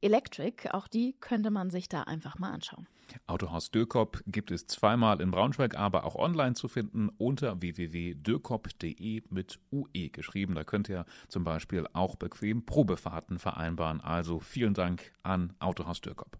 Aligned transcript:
Electric. 0.00 0.70
Auch 0.70 0.88
die 0.88 1.14
könnte 1.20 1.50
man 1.50 1.70
sich 1.70 1.88
da 1.88 2.02
einfach 2.02 2.38
mal 2.38 2.50
anschauen. 2.50 2.86
Autohaus 3.26 3.70
Dürkop 3.70 4.22
gibt 4.26 4.50
es 4.50 4.66
zweimal 4.66 5.20
in 5.20 5.30
Braunschweig, 5.30 5.76
aber 5.76 6.04
auch 6.04 6.14
online 6.14 6.54
zu 6.54 6.68
finden 6.68 7.08
unter 7.16 7.60
www.dürkop.de 7.60 9.22
mit 9.30 9.58
UE 9.72 10.10
geschrieben. 10.10 10.54
Da 10.54 10.64
könnt 10.64 10.88
ihr 10.88 11.06
zum 11.28 11.44
Beispiel 11.44 11.86
auch 11.92 12.16
bequem 12.16 12.64
Probefahrten 12.64 13.38
vereinbaren. 13.38 14.00
Also 14.00 14.40
vielen 14.40 14.74
Dank 14.74 15.12
an 15.22 15.54
Autohaus 15.58 16.00
Dürkop. 16.00 16.38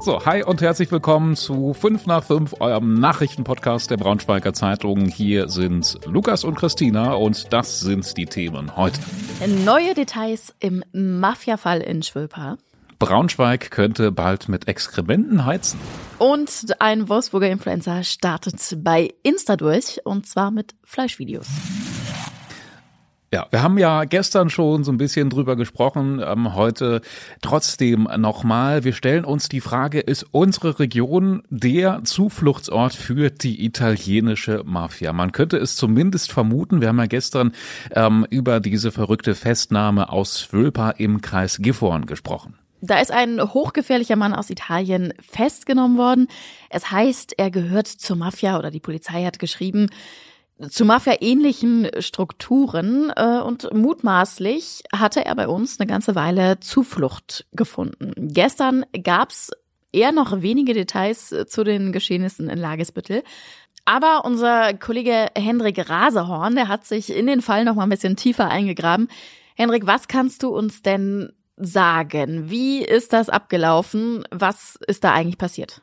So, 0.00 0.24
hi 0.26 0.42
und 0.42 0.60
herzlich 0.60 0.90
willkommen 0.92 1.34
zu 1.34 1.72
5 1.72 2.06
nach 2.06 2.24
5, 2.24 2.60
eurem 2.60 3.00
Nachrichtenpodcast 3.00 3.90
der 3.90 3.96
Braunschweiger 3.96 4.52
Zeitung. 4.52 5.06
Hier 5.06 5.48
sind 5.48 5.98
Lukas 6.04 6.44
und 6.44 6.56
Christina 6.56 7.14
und 7.14 7.52
das 7.52 7.80
sind 7.80 8.16
die 8.16 8.26
Themen 8.26 8.76
heute. 8.76 9.00
Neue 9.64 9.94
Details 9.94 10.54
im 10.60 10.84
Mafia-Fall 10.92 11.80
in 11.80 12.02
Schwöper. 12.02 12.58
Braunschweig 12.98 13.70
könnte 13.70 14.12
bald 14.12 14.48
mit 14.48 14.68
Exkrementen 14.68 15.44
heizen. 15.44 15.80
Und 16.18 16.76
ein 16.78 17.08
Wolfsburger 17.08 17.50
Influencer 17.50 18.02
startet 18.04 18.78
bei 18.82 19.14
Insta 19.22 19.56
durch 19.56 20.00
und 20.04 20.26
zwar 20.26 20.50
mit 20.50 20.74
Fleischvideos. 20.84 21.48
Ja, 23.34 23.48
wir 23.50 23.64
haben 23.64 23.78
ja 23.78 24.04
gestern 24.04 24.48
schon 24.48 24.84
so 24.84 24.92
ein 24.92 24.96
bisschen 24.96 25.28
drüber 25.28 25.56
gesprochen, 25.56 26.22
ähm, 26.24 26.54
heute 26.54 27.00
trotzdem 27.42 28.06
nochmal. 28.16 28.84
Wir 28.84 28.92
stellen 28.92 29.24
uns 29.24 29.48
die 29.48 29.60
Frage, 29.60 29.98
ist 29.98 30.24
unsere 30.30 30.78
Region 30.78 31.42
der 31.50 32.04
Zufluchtsort 32.04 32.94
für 32.94 33.30
die 33.30 33.64
italienische 33.64 34.62
Mafia? 34.64 35.12
Man 35.12 35.32
könnte 35.32 35.56
es 35.56 35.74
zumindest 35.74 36.30
vermuten. 36.30 36.80
Wir 36.80 36.86
haben 36.86 37.00
ja 37.00 37.06
gestern 37.06 37.50
ähm, 37.90 38.24
über 38.30 38.60
diese 38.60 38.92
verrückte 38.92 39.34
Festnahme 39.34 40.12
aus 40.12 40.52
Wölpa 40.52 40.90
im 40.90 41.20
Kreis 41.20 41.58
Gifhorn 41.60 42.06
gesprochen. 42.06 42.54
Da 42.82 43.00
ist 43.00 43.10
ein 43.10 43.42
hochgefährlicher 43.42 44.14
Mann 44.14 44.32
aus 44.32 44.48
Italien 44.48 45.12
festgenommen 45.18 45.98
worden. 45.98 46.28
Es 46.70 46.92
heißt, 46.92 47.36
er 47.36 47.50
gehört 47.50 47.88
zur 47.88 48.14
Mafia 48.14 48.56
oder 48.60 48.70
die 48.70 48.78
Polizei 48.78 49.24
hat 49.24 49.40
geschrieben, 49.40 49.88
zu 50.68 50.84
Mafia-ähnlichen 50.84 51.90
Strukturen 51.98 53.12
äh, 53.16 53.40
und 53.40 53.72
mutmaßlich 53.72 54.82
hatte 54.92 55.24
er 55.24 55.34
bei 55.34 55.48
uns 55.48 55.80
eine 55.80 55.86
ganze 55.86 56.14
Weile 56.14 56.60
Zuflucht 56.60 57.46
gefunden. 57.52 58.12
Gestern 58.16 58.84
gab's 59.02 59.50
eher 59.92 60.12
noch 60.12 60.42
wenige 60.42 60.74
Details 60.74 61.32
äh, 61.32 61.46
zu 61.46 61.64
den 61.64 61.92
Geschehnissen 61.92 62.48
in 62.48 62.58
Lagesbüttel. 62.58 63.22
Aber 63.84 64.24
unser 64.24 64.74
Kollege 64.74 65.28
Hendrik 65.36 65.90
Rasehorn, 65.90 66.54
der 66.54 66.68
hat 66.68 66.86
sich 66.86 67.14
in 67.14 67.26
den 67.26 67.42
Fall 67.42 67.64
noch 67.64 67.74
mal 67.74 67.82
ein 67.82 67.90
bisschen 67.90 68.16
tiefer 68.16 68.48
eingegraben. 68.48 69.08
Hendrik, 69.56 69.86
was 69.86 70.08
kannst 70.08 70.42
du 70.42 70.48
uns 70.48 70.82
denn 70.82 71.32
sagen? 71.56 72.50
Wie 72.50 72.82
ist 72.82 73.12
das 73.12 73.28
abgelaufen? 73.28 74.24
Was 74.30 74.78
ist 74.86 75.04
da 75.04 75.12
eigentlich 75.12 75.38
passiert? 75.38 75.82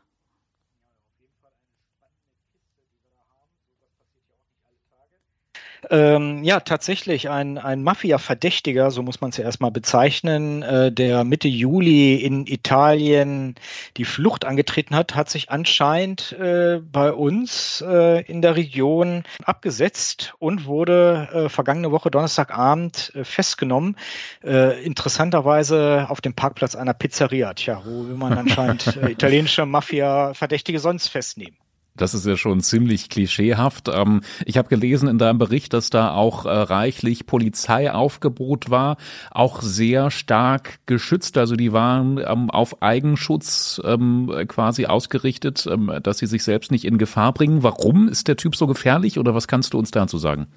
Ähm, 5.89 6.43
ja, 6.43 6.59
tatsächlich 6.59 7.29
ein, 7.29 7.57
ein 7.57 7.81
Mafia-Verdächtiger, 7.81 8.91
so 8.91 9.01
muss 9.01 9.19
man 9.19 9.31
es 9.31 9.37
ja 9.37 9.43
erstmal 9.43 9.71
bezeichnen, 9.71 10.61
äh, 10.61 10.91
der 10.91 11.23
Mitte 11.23 11.47
Juli 11.47 12.15
in 12.15 12.45
Italien 12.45 13.55
die 13.97 14.05
Flucht 14.05 14.45
angetreten 14.45 14.95
hat, 14.95 15.15
hat 15.15 15.29
sich 15.29 15.49
anscheinend 15.49 16.33
äh, 16.33 16.79
bei 16.79 17.11
uns 17.11 17.83
äh, 17.87 18.21
in 18.25 18.43
der 18.43 18.55
Region 18.55 19.23
abgesetzt 19.43 20.35
und 20.37 20.65
wurde 20.65 21.29
äh, 21.33 21.49
vergangene 21.49 21.91
Woche 21.91 22.11
Donnerstagabend 22.11 23.11
äh, 23.15 23.23
festgenommen. 23.23 23.97
Äh, 24.43 24.83
interessanterweise 24.83 26.05
auf 26.09 26.21
dem 26.21 26.35
Parkplatz 26.35 26.75
einer 26.75 26.93
Pizzeria, 26.93 27.53
tja, 27.55 27.81
wo 27.83 28.07
will 28.07 28.17
man 28.17 28.37
anscheinend 28.37 28.99
italienische 29.09 29.65
Mafia-Verdächtige 29.65 30.79
sonst 30.79 31.07
festnehmen. 31.07 31.57
Das 31.97 32.13
ist 32.13 32.25
ja 32.25 32.37
schon 32.37 32.61
ziemlich 32.61 33.09
klischeehaft. 33.09 33.89
Ähm, 33.93 34.21
ich 34.45 34.57
habe 34.57 34.69
gelesen 34.69 35.09
in 35.09 35.17
deinem 35.17 35.39
Bericht, 35.39 35.73
dass 35.73 35.89
da 35.89 36.13
auch 36.13 36.45
äh, 36.45 36.49
reichlich 36.49 37.25
Polizeiaufgebot 37.25 38.69
war, 38.69 38.97
auch 39.29 39.61
sehr 39.61 40.09
stark 40.09 40.79
geschützt. 40.85 41.37
Also 41.37 41.55
die 41.55 41.73
waren 41.73 42.17
ähm, 42.17 42.49
auf 42.49 42.81
Eigenschutz 42.81 43.81
ähm, 43.83 44.31
quasi 44.47 44.85
ausgerichtet, 44.85 45.67
dass 46.03 46.17
sie 46.17 46.27
sich 46.27 46.43
selbst 46.43 46.71
nicht 46.71 46.85
in 46.85 46.97
Gefahr 46.97 47.33
bringen. 47.33 47.63
Warum 47.63 48.07
ist 48.07 48.27
der 48.27 48.37
Typ 48.37 48.55
so 48.55 48.67
gefährlich 48.67 49.19
oder 49.19 49.35
was 49.35 49.47
kannst 49.47 49.73
du 49.73 49.79
uns 49.79 49.91
dazu 49.91 50.17
sagen? 50.17 50.47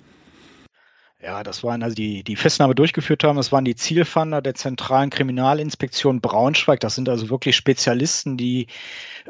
Ja, 1.24 1.42
das 1.42 1.64
waren 1.64 1.82
also 1.82 1.94
die, 1.94 2.22
die 2.22 2.36
Festnahme 2.36 2.74
durchgeführt 2.74 3.24
haben. 3.24 3.36
Das 3.36 3.50
waren 3.50 3.64
die 3.64 3.76
Zielfander 3.76 4.42
der 4.42 4.54
Zentralen 4.54 5.08
Kriminalinspektion 5.08 6.20
Braunschweig. 6.20 6.80
Das 6.80 6.96
sind 6.96 7.08
also 7.08 7.30
wirklich 7.30 7.56
Spezialisten, 7.56 8.36
die 8.36 8.66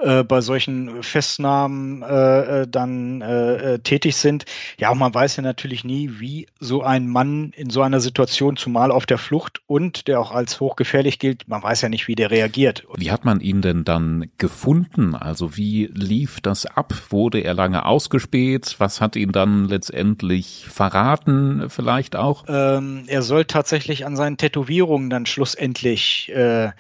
äh, 0.01 0.25
bei 0.25 0.41
solchen 0.41 1.05
Festnahmen 1.05 2.03
äh, 2.03 2.63
äh 2.63 2.67
dann 2.69 3.21
äh, 3.21 3.75
äh, 3.75 3.79
tätig 3.79 4.17
sind. 4.17 4.45
Ja, 4.77 4.91
und 4.91 4.99
man 4.99 5.15
weiß 5.15 5.37
ja 5.37 5.45
natürlich 5.45 5.85
nie, 5.85 6.19
wie 6.19 6.49
so 6.59 6.83
ein 6.83 7.07
Mann 7.07 7.53
in 7.55 7.71
so 7.71 7.83
einer 7.83 8.01
Situation, 8.01 8.57
zumal 8.57 8.91
auf 8.91 9.07
der 9.07 9.19
Flucht 9.19 9.61
und 9.67 10.09
der 10.09 10.19
auch 10.19 10.33
als 10.33 10.59
hochgefährlich 10.59 11.21
gilt, 11.21 11.47
man 11.47 11.63
weiß 11.63 11.83
ja 11.83 11.89
nicht, 11.89 12.09
wie 12.09 12.17
der 12.17 12.33
reagiert. 12.33 12.85
Wie 12.97 13.13
hat 13.13 13.25
man 13.25 13.39
ihn 13.39 13.63
denn 13.63 13.85
dann 13.85 14.31
gefunden? 14.39 15.15
Also 15.15 15.57
wie 15.57 15.89
lief 15.95 16.41
das 16.41 16.67
ab? 16.67 16.93
Wurde 17.11 17.39
er 17.39 17.55
lange 17.55 17.87
ausgespäht? 17.87 18.75
Was 18.79 19.01
hat 19.01 19.15
ihn 19.15 19.31
dann 19.31 19.69
letztendlich 19.69 20.67
verraten? 20.69 21.69
vielleicht 21.69 21.84
auch? 22.17 22.45
Ähm, 22.49 23.05
er 23.07 23.23
soll 23.23 23.45
tatsächlich 23.45 24.07
an 24.07 24.17
seinen 24.17 24.37
Tätowierungen 24.37 25.11
dann 25.11 25.27
schlussendlich 25.27 26.31
äh, 26.35 26.71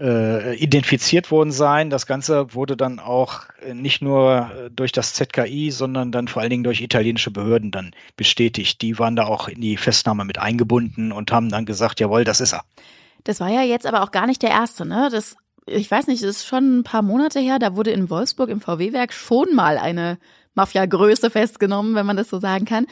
äh, 0.00 0.54
identifiziert 0.56 1.30
worden 1.30 1.52
sein. 1.52 1.90
Das 1.90 2.06
Ganze 2.06 2.54
wurde 2.54 2.76
dann 2.76 2.98
auch 2.98 3.44
äh, 3.62 3.74
nicht 3.74 4.02
nur 4.02 4.50
äh, 4.54 4.70
durch 4.70 4.92
das 4.92 5.14
ZKI, 5.14 5.70
sondern 5.70 6.12
dann 6.12 6.28
vor 6.28 6.42
allen 6.42 6.50
Dingen 6.50 6.64
durch 6.64 6.80
italienische 6.80 7.30
Behörden 7.30 7.70
dann 7.70 7.92
bestätigt. 8.16 8.82
Die 8.82 8.98
waren 8.98 9.16
da 9.16 9.24
auch 9.24 9.48
in 9.48 9.60
die 9.60 9.76
Festnahme 9.76 10.24
mit 10.24 10.38
eingebunden 10.38 11.12
und 11.12 11.32
haben 11.32 11.48
dann 11.48 11.64
gesagt, 11.64 12.00
jawohl, 12.00 12.24
das 12.24 12.40
ist 12.40 12.52
er. 12.52 12.64
Das 13.24 13.40
war 13.40 13.48
ja 13.48 13.62
jetzt 13.62 13.86
aber 13.86 14.02
auch 14.02 14.10
gar 14.10 14.26
nicht 14.26 14.42
der 14.42 14.50
erste, 14.50 14.86
ne? 14.86 15.08
Das, 15.10 15.36
ich 15.66 15.90
weiß 15.90 16.06
nicht, 16.06 16.22
das 16.22 16.30
ist 16.30 16.46
schon 16.46 16.78
ein 16.78 16.84
paar 16.84 17.02
Monate 17.02 17.40
her, 17.40 17.58
da 17.58 17.74
wurde 17.74 17.90
in 17.90 18.10
Wolfsburg 18.10 18.50
im 18.50 18.60
VW-Werk 18.60 19.12
schon 19.12 19.54
mal 19.54 19.78
eine 19.78 20.18
Mafia-Größe 20.54 21.30
festgenommen, 21.30 21.94
wenn 21.94 22.06
man 22.06 22.16
das 22.16 22.28
so 22.28 22.38
sagen 22.38 22.66
kann. 22.66 22.86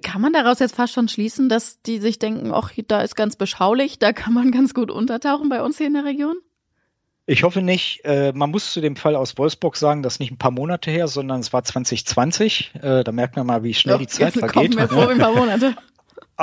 Kann 0.00 0.22
man 0.22 0.32
daraus 0.32 0.58
jetzt 0.58 0.76
fast 0.76 0.94
schon 0.94 1.08
schließen, 1.08 1.50
dass 1.50 1.82
die 1.82 1.98
sich 1.98 2.18
denken, 2.18 2.52
ach, 2.54 2.72
da 2.88 3.02
ist 3.02 3.14
ganz 3.14 3.36
beschaulich, 3.36 3.98
da 3.98 4.12
kann 4.12 4.32
man 4.32 4.50
ganz 4.50 4.72
gut 4.72 4.90
untertauchen 4.90 5.50
bei 5.50 5.62
uns 5.62 5.76
hier 5.76 5.86
in 5.86 5.94
der 5.94 6.04
Region? 6.04 6.36
Ich 7.26 7.44
hoffe 7.44 7.62
nicht. 7.62 8.00
Äh, 8.04 8.32
man 8.34 8.50
muss 8.50 8.72
zu 8.72 8.80
dem 8.80 8.96
Fall 8.96 9.14
aus 9.14 9.38
Wolfsburg 9.38 9.76
sagen, 9.76 10.02
das 10.02 10.14
ist 10.14 10.20
nicht 10.20 10.32
ein 10.32 10.38
paar 10.38 10.50
Monate 10.50 10.90
her, 10.90 11.06
sondern 11.08 11.40
es 11.40 11.52
war 11.52 11.62
2020. 11.62 12.72
Äh, 12.82 13.04
da 13.04 13.12
merkt 13.12 13.36
man 13.36 13.46
mal, 13.46 13.62
wie 13.62 13.74
schnell 13.74 13.94
Doch, 13.94 14.00
die 14.00 14.08
Zeit 14.08 14.32
vergeht. 14.32 14.54
Kommt 14.54 14.74
mir 14.74 14.88
vor, 14.88 15.08
ein 15.08 15.18
paar 15.18 15.34
Monate. 15.34 15.76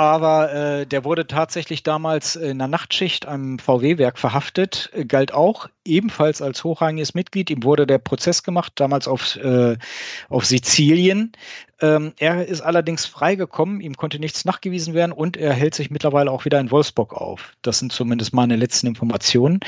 Aber 0.00 0.50
äh, 0.50 0.86
der 0.86 1.04
wurde 1.04 1.26
tatsächlich 1.26 1.82
damals 1.82 2.34
in 2.34 2.52
einer 2.52 2.68
Nachtschicht 2.68 3.28
am 3.28 3.58
VW-Werk 3.58 4.18
verhaftet, 4.18 4.90
galt 5.06 5.34
auch 5.34 5.68
ebenfalls 5.84 6.40
als 6.40 6.64
hochrangiges 6.64 7.12
Mitglied. 7.12 7.50
Ihm 7.50 7.64
wurde 7.64 7.86
der 7.86 7.98
Prozess 7.98 8.42
gemacht, 8.42 8.72
damals 8.76 9.06
auf, 9.06 9.36
äh, 9.36 9.76
auf 10.30 10.46
Sizilien. 10.46 11.32
Ähm, 11.82 12.14
er 12.18 12.46
ist 12.46 12.62
allerdings 12.62 13.04
freigekommen, 13.04 13.82
ihm 13.82 13.94
konnte 13.94 14.18
nichts 14.18 14.46
nachgewiesen 14.46 14.94
werden 14.94 15.12
und 15.12 15.36
er 15.36 15.52
hält 15.52 15.74
sich 15.74 15.90
mittlerweile 15.90 16.30
auch 16.30 16.46
wieder 16.46 16.60
in 16.60 16.70
Wolfsburg 16.70 17.12
auf. 17.12 17.52
Das 17.60 17.78
sind 17.78 17.92
zumindest 17.92 18.32
meine 18.32 18.56
letzten 18.56 18.86
Informationen. 18.86 19.60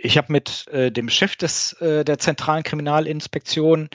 Ich 0.00 0.16
habe 0.16 0.32
mit 0.32 0.68
äh, 0.68 0.92
dem 0.92 1.08
Chef 1.08 1.34
des, 1.34 1.72
äh, 1.80 2.04
der 2.04 2.18
zentralen 2.18 2.62
Kriminalinspektion 2.62 3.90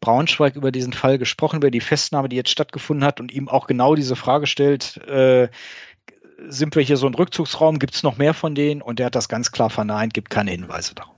Braunschweig 0.00 0.54
über 0.54 0.70
diesen 0.70 0.92
Fall 0.92 1.18
gesprochen, 1.18 1.56
über 1.56 1.72
die 1.72 1.80
Festnahme, 1.80 2.28
die 2.28 2.36
jetzt 2.36 2.50
stattgefunden 2.50 3.04
hat 3.04 3.18
und 3.18 3.32
ihm 3.32 3.48
auch 3.48 3.66
genau 3.66 3.96
diese 3.96 4.14
Frage 4.14 4.46
stellt, 4.46 4.98
äh, 5.08 5.48
sind 6.46 6.76
wir 6.76 6.82
hier 6.84 6.96
so 6.96 7.08
ein 7.08 7.14
Rückzugsraum, 7.14 7.80
gibt 7.80 7.96
es 7.96 8.04
noch 8.04 8.18
mehr 8.18 8.34
von 8.34 8.54
denen? 8.54 8.82
Und 8.82 9.00
er 9.00 9.06
hat 9.06 9.16
das 9.16 9.28
ganz 9.28 9.50
klar 9.50 9.68
verneint, 9.68 10.14
gibt 10.14 10.30
keine 10.30 10.52
Hinweise 10.52 10.94
darauf. 10.94 11.17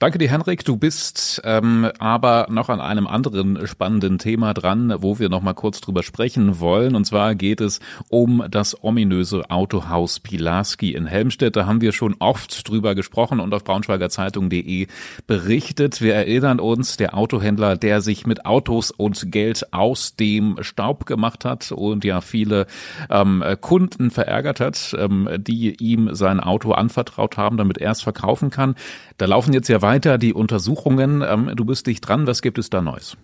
Danke 0.00 0.18
dir, 0.18 0.28
Henrik. 0.28 0.64
Du 0.64 0.76
bist 0.76 1.40
ähm, 1.44 1.88
aber 2.00 2.48
noch 2.50 2.68
an 2.68 2.80
einem 2.80 3.06
anderen 3.06 3.64
spannenden 3.66 4.18
Thema 4.18 4.52
dran, 4.52 4.92
wo 4.98 5.20
wir 5.20 5.28
noch 5.28 5.40
mal 5.40 5.54
kurz 5.54 5.80
drüber 5.80 6.02
sprechen 6.02 6.58
wollen. 6.58 6.96
Und 6.96 7.04
zwar 7.04 7.36
geht 7.36 7.60
es 7.60 7.78
um 8.08 8.44
das 8.50 8.82
ominöse 8.82 9.50
Autohaus 9.50 10.18
Pilarski 10.18 10.94
in 10.94 11.06
Helmstedt. 11.06 11.54
Da 11.54 11.66
haben 11.66 11.80
wir 11.80 11.92
schon 11.92 12.16
oft 12.18 12.68
drüber 12.68 12.96
gesprochen 12.96 13.38
und 13.38 13.54
auf 13.54 13.62
braunschweigerzeitung.de 13.62 14.88
berichtet. 15.28 16.00
Wir 16.00 16.14
erinnern 16.14 16.58
uns, 16.58 16.96
der 16.96 17.16
Autohändler, 17.16 17.76
der 17.76 18.00
sich 18.00 18.26
mit 18.26 18.46
Autos 18.46 18.90
und 18.90 19.30
Geld 19.30 19.72
aus 19.72 20.16
dem 20.16 20.56
Staub 20.60 21.06
gemacht 21.06 21.44
hat 21.44 21.70
und 21.70 22.04
ja 22.04 22.20
viele 22.20 22.66
ähm, 23.10 23.44
Kunden 23.60 24.10
verärgert 24.10 24.58
hat, 24.58 24.96
ähm, 24.98 25.28
die 25.38 25.76
ihm 25.76 26.14
sein 26.14 26.40
Auto 26.40 26.72
anvertraut 26.72 27.36
haben, 27.36 27.56
damit 27.56 27.78
er 27.78 27.92
es 27.92 28.02
verkaufen 28.02 28.50
kann. 28.50 28.74
Da 29.18 29.26
laufen 29.26 29.52
jetzt 29.52 29.68
ja 29.68 29.80
weiter 29.84 30.16
die 30.16 30.32
Untersuchungen. 30.32 31.22
Ähm, 31.22 31.52
du 31.54 31.66
bist 31.66 31.86
dich 31.86 32.00
dran. 32.00 32.26
Was 32.26 32.40
gibt 32.40 32.58
es 32.58 32.70
da 32.70 32.80
Neues? 32.80 33.18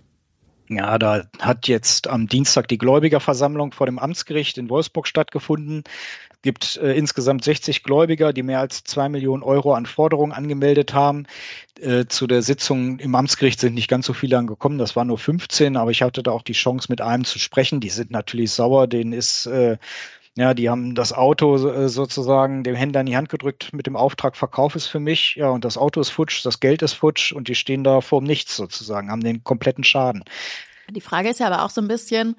Ja, 0.68 0.98
da 0.98 1.24
hat 1.40 1.66
jetzt 1.66 2.06
am 2.06 2.28
Dienstag 2.28 2.68
die 2.68 2.78
Gläubigerversammlung 2.78 3.72
vor 3.72 3.86
dem 3.86 3.98
Amtsgericht 3.98 4.58
in 4.58 4.68
Wolfsburg 4.68 5.08
stattgefunden. 5.08 5.82
Es 6.30 6.42
gibt 6.42 6.76
äh, 6.76 6.92
insgesamt 6.92 7.44
60 7.44 7.82
Gläubiger, 7.82 8.34
die 8.34 8.42
mehr 8.42 8.60
als 8.60 8.84
zwei 8.84 9.08
Millionen 9.08 9.42
Euro 9.42 9.74
an 9.74 9.86
Forderungen 9.86 10.32
angemeldet 10.32 10.92
haben. 10.92 11.26
Äh, 11.80 12.04
zu 12.06 12.26
der 12.26 12.42
Sitzung 12.42 12.98
im 13.00 13.14
Amtsgericht 13.14 13.58
sind 13.58 13.74
nicht 13.74 13.88
ganz 13.88 14.04
so 14.04 14.12
viele 14.12 14.38
angekommen, 14.38 14.78
das 14.78 14.94
waren 14.94 15.08
nur 15.08 15.18
15, 15.18 15.76
aber 15.76 15.90
ich 15.90 16.02
hatte 16.02 16.22
da 16.22 16.30
auch 16.30 16.42
die 16.42 16.52
Chance, 16.52 16.86
mit 16.90 17.00
einem 17.00 17.24
zu 17.24 17.38
sprechen. 17.38 17.80
Die 17.80 17.90
sind 17.90 18.10
natürlich 18.10 18.52
sauer, 18.52 18.86
denen 18.86 19.12
ist 19.12 19.46
äh, 19.46 19.76
ja, 20.36 20.54
die 20.54 20.70
haben 20.70 20.94
das 20.94 21.12
Auto 21.12 21.56
äh, 21.56 21.88
sozusagen 21.88 22.62
dem 22.62 22.74
Händler 22.74 23.00
in 23.00 23.06
die 23.06 23.16
Hand 23.16 23.28
gedrückt 23.28 23.72
mit 23.72 23.86
dem 23.86 23.96
Auftrag, 23.96 24.36
Verkauf 24.36 24.76
ist 24.76 24.86
für 24.86 25.00
mich. 25.00 25.34
Ja, 25.36 25.48
und 25.50 25.64
das 25.64 25.76
Auto 25.76 26.00
ist 26.00 26.10
futsch, 26.10 26.44
das 26.44 26.60
Geld 26.60 26.82
ist 26.82 26.94
futsch 26.94 27.32
und 27.32 27.48
die 27.48 27.54
stehen 27.54 27.82
da 27.84 28.00
vor 28.00 28.22
Nichts 28.22 28.56
sozusagen, 28.56 29.10
haben 29.10 29.22
den 29.22 29.42
kompletten 29.42 29.84
Schaden. 29.84 30.24
Die 30.90 31.00
Frage 31.00 31.28
ist 31.28 31.40
ja 31.40 31.46
aber 31.46 31.64
auch 31.64 31.70
so 31.70 31.80
ein 31.80 31.88
bisschen, 31.88 32.36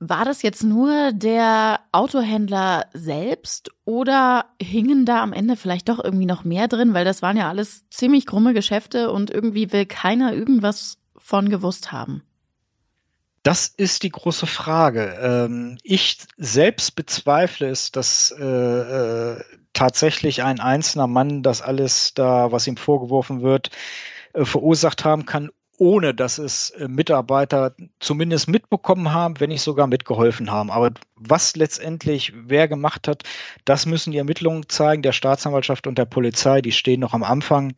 war 0.00 0.24
das 0.24 0.42
jetzt 0.42 0.62
nur 0.62 1.12
der 1.12 1.80
Autohändler 1.92 2.86
selbst 2.94 3.70
oder 3.84 4.46
hingen 4.60 5.04
da 5.04 5.22
am 5.22 5.32
Ende 5.32 5.56
vielleicht 5.56 5.88
doch 5.88 6.02
irgendwie 6.02 6.26
noch 6.26 6.44
mehr 6.44 6.68
drin? 6.68 6.94
Weil 6.94 7.04
das 7.04 7.20
waren 7.20 7.36
ja 7.36 7.48
alles 7.48 7.88
ziemlich 7.90 8.24
krumme 8.24 8.54
Geschäfte 8.54 9.10
und 9.10 9.30
irgendwie 9.30 9.72
will 9.72 9.86
keiner 9.86 10.32
irgendwas 10.32 10.98
von 11.16 11.48
gewusst 11.48 11.90
haben. 11.92 12.22
Das 13.42 13.66
ist 13.68 14.02
die 14.02 14.10
große 14.10 14.46
Frage. 14.46 15.16
Ähm, 15.20 15.78
ich 15.82 16.18
selbst 16.36 16.96
bezweifle 16.96 17.68
es, 17.68 17.92
dass 17.92 18.34
äh, 18.38 18.44
äh, 18.44 19.40
tatsächlich 19.72 20.42
ein 20.42 20.60
einzelner 20.60 21.06
Mann 21.06 21.42
das 21.42 21.62
alles 21.62 22.14
da, 22.14 22.50
was 22.52 22.66
ihm 22.66 22.76
vorgeworfen 22.76 23.42
wird, 23.42 23.70
äh, 24.32 24.44
verursacht 24.44 25.04
haben 25.04 25.24
kann, 25.24 25.50
ohne 25.80 26.12
dass 26.12 26.38
es 26.38 26.74
Mitarbeiter 26.88 27.76
zumindest 28.00 28.48
mitbekommen 28.48 29.12
haben, 29.12 29.38
wenn 29.38 29.50
nicht 29.50 29.62
sogar 29.62 29.86
mitgeholfen 29.86 30.50
haben. 30.50 30.72
Aber 30.72 30.90
was 31.14 31.54
letztendlich 31.54 32.32
wer 32.34 32.66
gemacht 32.66 33.06
hat, 33.06 33.22
das 33.64 33.86
müssen 33.86 34.10
die 34.10 34.18
Ermittlungen 34.18 34.68
zeigen, 34.68 35.02
der 35.02 35.12
Staatsanwaltschaft 35.12 35.86
und 35.86 35.96
der 35.96 36.06
Polizei. 36.06 36.62
Die 36.62 36.72
stehen 36.72 36.98
noch 36.98 37.14
am 37.14 37.22
Anfang. 37.22 37.74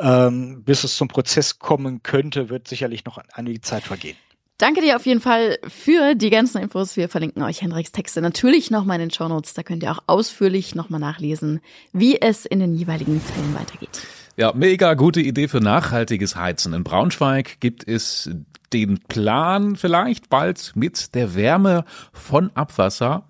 Ähm, 0.00 0.64
bis 0.64 0.82
es 0.82 0.96
zum 0.96 1.06
Prozess 1.06 1.60
kommen 1.60 2.02
könnte, 2.02 2.50
wird 2.50 2.66
sicherlich 2.66 3.04
noch 3.04 3.18
einige 3.32 3.60
Zeit 3.60 3.84
vergehen. 3.84 4.16
Danke 4.58 4.80
dir 4.80 4.96
auf 4.96 5.06
jeden 5.06 5.20
Fall 5.20 5.60
für 5.68 6.16
die 6.16 6.30
ganzen 6.30 6.60
Infos. 6.60 6.96
Wir 6.96 7.08
verlinken 7.08 7.44
euch 7.44 7.62
Hendriks 7.62 7.92
Texte 7.92 8.20
natürlich 8.20 8.72
nochmal 8.72 8.96
in 8.96 9.02
den 9.02 9.10
Show 9.12 9.28
Notes. 9.28 9.54
Da 9.54 9.62
könnt 9.62 9.84
ihr 9.84 9.92
auch 9.92 10.02
ausführlich 10.08 10.74
nochmal 10.74 10.98
nachlesen, 10.98 11.60
wie 11.92 12.20
es 12.20 12.44
in 12.44 12.58
den 12.58 12.74
jeweiligen 12.74 13.20
Fällen 13.20 13.54
weitergeht. 13.54 14.00
Ja, 14.36 14.52
mega 14.52 14.94
gute 14.94 15.20
Idee 15.20 15.46
für 15.46 15.60
nachhaltiges 15.60 16.34
Heizen. 16.34 16.74
In 16.74 16.82
Braunschweig 16.82 17.60
gibt 17.60 17.86
es 17.86 18.30
den 18.72 18.98
Plan, 19.06 19.76
vielleicht 19.76 20.28
bald 20.28 20.72
mit 20.74 21.14
der 21.14 21.36
Wärme 21.36 21.84
von 22.12 22.50
Abwasser 22.54 23.28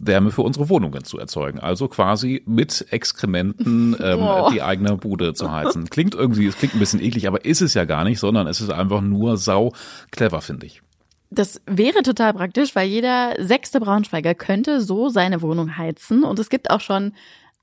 Wärme 0.00 0.30
für 0.30 0.42
unsere 0.42 0.68
Wohnungen 0.68 1.04
zu 1.04 1.18
erzeugen. 1.18 1.58
Also 1.58 1.88
quasi 1.88 2.42
mit 2.46 2.86
Exkrementen 2.90 3.96
ähm, 4.00 4.20
oh. 4.20 4.48
die 4.52 4.62
eigene 4.62 4.96
Bude 4.96 5.34
zu 5.34 5.50
heizen. 5.50 5.90
Klingt 5.90 6.14
irgendwie, 6.14 6.46
es 6.46 6.56
klingt 6.56 6.74
ein 6.74 6.78
bisschen 6.78 7.02
eklig, 7.02 7.26
aber 7.26 7.44
ist 7.44 7.60
es 7.60 7.74
ja 7.74 7.84
gar 7.84 8.04
nicht, 8.04 8.20
sondern 8.20 8.46
es 8.46 8.60
ist 8.60 8.70
einfach 8.70 9.00
nur 9.00 9.36
sau 9.36 9.72
clever, 10.10 10.40
finde 10.40 10.66
ich. 10.66 10.82
Das 11.30 11.60
wäre 11.66 12.02
total 12.02 12.32
praktisch, 12.32 12.74
weil 12.74 12.88
jeder 12.88 13.34
sechste 13.38 13.80
Braunschweiger 13.80 14.34
könnte 14.34 14.80
so 14.80 15.08
seine 15.08 15.42
Wohnung 15.42 15.76
heizen. 15.76 16.22
Und 16.24 16.38
es 16.38 16.48
gibt 16.48 16.70
auch 16.70 16.80
schon 16.80 17.12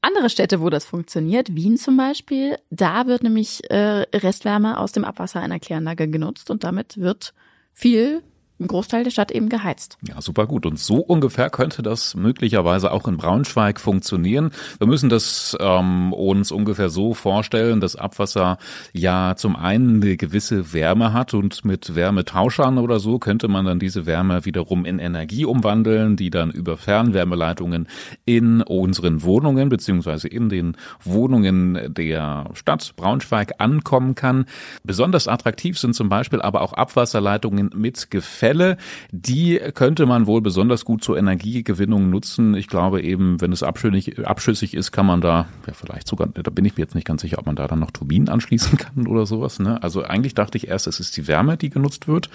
andere 0.01 0.29
Städte, 0.29 0.61
wo 0.61 0.69
das 0.69 0.85
funktioniert. 0.85 1.55
Wien 1.55 1.77
zum 1.77 1.97
Beispiel. 1.97 2.57
Da 2.69 3.07
wird 3.07 3.23
nämlich 3.23 3.61
äh, 3.71 4.05
Restwärme 4.13 4.77
aus 4.77 4.91
dem 4.91 5.03
Abwasser 5.03 5.39
einer 5.39 5.59
Kläranlage 5.59 6.07
genutzt 6.07 6.51
und 6.51 6.63
damit 6.63 6.97
wird 6.97 7.33
viel 7.73 8.21
ein 8.57 8.67
Großteil 8.67 9.03
der 9.03 9.11
Stadt 9.11 9.31
eben 9.31 9.49
geheizt. 9.49 9.97
Ja, 10.07 10.21
super 10.21 10.47
gut. 10.47 10.65
Und 10.65 10.79
so 10.79 10.97
ungefähr 10.97 11.49
könnte 11.49 11.83
das 11.83 12.15
möglicherweise 12.15 12.91
auch 12.91 13.05
in 13.05 13.17
Braunschweig 13.17 13.81
funktionieren. 13.81 14.51
Wir 14.77 14.87
müssen 14.87 15.09
das 15.09 15.57
ähm, 15.59 16.13
uns 16.13 16.53
ungefähr 16.53 16.89
so 16.89 17.13
vorstellen, 17.13 17.81
dass 17.81 17.97
Abwasser 17.97 18.57
ja 18.93 19.35
zum 19.35 19.57
einen 19.57 20.01
eine 20.01 20.15
gewisse 20.15 20.71
Wärme 20.71 21.11
hat 21.11 21.33
und 21.33 21.65
mit 21.65 21.95
Wärmetauschern 21.95 22.77
oder 22.77 22.99
so 22.99 23.19
könnte 23.19 23.49
man 23.49 23.65
dann 23.65 23.79
diese 23.79 24.05
Wärme 24.05 24.45
wiederum 24.45 24.85
in 24.85 24.99
Energie 24.99 25.43
umwandeln, 25.43 26.15
die 26.15 26.29
dann 26.29 26.49
über 26.49 26.77
Fernwärmeleitungen 26.77 27.89
in 28.23 28.61
unseren 28.61 29.23
Wohnungen 29.23 29.67
beziehungsweise 29.67 30.29
in 30.29 30.47
den 30.47 30.77
Wohnungen 31.03 31.93
der 31.93 32.51
Stadt 32.53 32.95
Braunschweig 32.95 33.55
ankommen 33.57 34.15
kann. 34.15 34.45
Besonders 34.85 35.27
attraktiv 35.27 35.77
sind 35.77 35.93
zum 35.93 36.07
Beispiel 36.07 36.41
aber 36.41 36.61
auch 36.61 36.71
Abwasserleitungen 36.71 37.71
mit 37.75 38.09
Gefäß 38.09 38.44
Fälle, 38.45 38.77
die 39.11 39.59
könnte 39.73 40.05
man 40.05 40.27
wohl 40.27 40.41
besonders 40.41 40.85
gut 40.85 41.03
zur 41.03 41.17
Energiegewinnung 41.17 42.09
nutzen. 42.09 42.53
Ich 42.53 42.67
glaube 42.67 43.01
eben, 43.01 43.41
wenn 43.41 43.51
es 43.51 43.63
abschüssig, 43.63 44.25
abschüssig 44.25 44.75
ist, 44.75 44.91
kann 44.91 45.07
man 45.07 45.21
da, 45.21 45.47
ja 45.65 45.73
vielleicht 45.73 46.07
sogar, 46.07 46.27
da 46.27 46.51
bin 46.51 46.63
ich 46.63 46.77
mir 46.77 46.83
jetzt 46.83 46.93
nicht 46.93 47.07
ganz 47.07 47.21
sicher, 47.21 47.39
ob 47.39 47.47
man 47.47 47.55
da 47.55 47.67
dann 47.67 47.79
noch 47.79 47.91
Turbinen 47.91 48.29
anschließen 48.29 48.77
kann 48.77 49.07
oder 49.07 49.25
sowas. 49.25 49.59
Ne? 49.59 49.81
Also 49.81 50.03
eigentlich 50.03 50.35
dachte 50.35 50.57
ich 50.57 50.67
erst, 50.67 50.85
es 50.85 50.99
ist 50.99 51.17
die 51.17 51.27
Wärme, 51.27 51.57
die 51.57 51.69
genutzt 51.69 52.07
wird. 52.07 52.29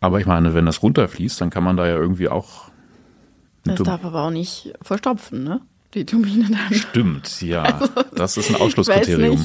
Aber 0.00 0.20
ich 0.20 0.26
meine, 0.26 0.52
wenn 0.54 0.66
das 0.66 0.82
runterfließt, 0.82 1.40
dann 1.40 1.50
kann 1.50 1.64
man 1.64 1.76
da 1.76 1.86
ja 1.86 1.94
irgendwie 1.94 2.28
auch. 2.28 2.68
Das 3.64 3.80
darf 3.82 4.04
aber 4.04 4.24
auch 4.24 4.30
nicht 4.30 4.72
verstopfen, 4.82 5.42
ne? 5.42 5.60
Die 5.94 6.04
Turbine 6.04 6.48
dann. 6.50 6.78
Stimmt, 6.78 7.40
ja. 7.40 7.62
Also, 7.80 7.88
das 8.14 8.36
ist 8.36 8.50
ein 8.50 8.56
Ausschlusskriterium. 8.56 9.44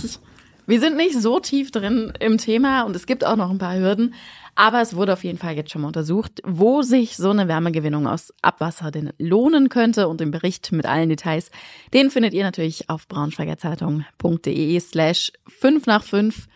Wir 0.71 0.79
sind 0.79 0.95
nicht 0.95 1.21
so 1.21 1.41
tief 1.41 1.69
drin 1.69 2.13
im 2.21 2.38
Thema 2.38 2.83
und 2.83 2.95
es 2.95 3.06
gibt 3.06 3.25
auch 3.25 3.35
noch 3.35 3.50
ein 3.50 3.57
paar 3.57 3.75
Hürden. 3.75 4.13
Aber 4.56 4.81
es 4.81 4.95
wurde 4.95 5.12
auf 5.12 5.25
jeden 5.25 5.38
Fall 5.38 5.57
jetzt 5.57 5.69
schon 5.69 5.81
mal 5.81 5.89
untersucht, 5.89 6.41
wo 6.45 6.81
sich 6.81 7.18
so 7.18 7.29
eine 7.29 7.50
Wärmegewinnung 7.50 8.07
aus 8.07 8.33
Abwasser 8.41 8.89
denn 8.89 9.12
lohnen 9.18 9.68
könnte. 9.68 10.07
Und 10.07 10.21
den 10.21 10.31
Bericht 10.31 10.71
mit 10.71 10.85
allen 10.85 11.09
Details, 11.09 11.51
den 11.94 12.09
findet 12.09 12.33
ihr 12.33 12.45
natürlich 12.45 12.89
auf 12.89 13.09
braunschweigerzeitung.de 13.09 14.79
slash 14.79 15.33
5 15.50 15.88
nach 15.88 16.06
5. 16.06 16.47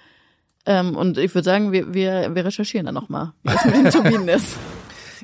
Ähm, 0.65 0.95
und 0.95 1.17
ich 1.17 1.35
würde 1.35 1.43
sagen, 1.43 1.73
wir, 1.73 1.93
wir, 1.93 2.33
wir 2.33 2.45
recherchieren 2.45 2.85
dann 2.85 2.95
nochmal, 2.95 3.33
wie 3.43 3.51
das 3.51 3.65
mit 3.65 3.75
den 3.75 3.91
Turbinen 3.91 4.29
ist. 4.29 4.55